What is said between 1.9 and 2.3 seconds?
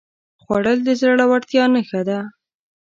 ده